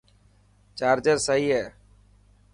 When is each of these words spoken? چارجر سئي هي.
چارجر 0.77 1.17
سئي 1.25 1.43
هي. 1.55 1.65